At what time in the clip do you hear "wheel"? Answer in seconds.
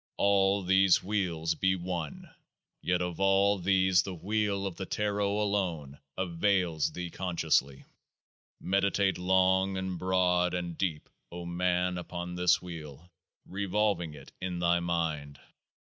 4.15-4.65, 12.63-13.11